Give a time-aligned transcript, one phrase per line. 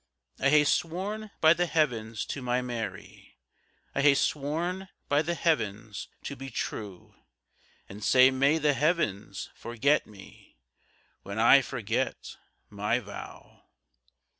[0.39, 6.35] I hae sworn by the Heavens to my Mary,I hae sworn by the Heavens to
[6.35, 7.13] be true;
[7.87, 10.57] And sae may the Heavens forget me,
[11.21, 12.37] When I forget
[12.71, 13.65] my vow!